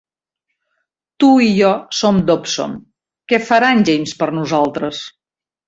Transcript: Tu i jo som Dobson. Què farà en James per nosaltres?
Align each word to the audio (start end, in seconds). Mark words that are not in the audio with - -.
Tu 1.23 1.29
i 1.47 1.49
jo 1.57 1.69
som 1.99 2.23
Dobson. 2.31 2.75
Què 3.35 3.43
farà 3.53 3.73
en 3.79 3.87
James 3.93 4.19
per 4.25 4.33
nosaltres? 4.41 5.07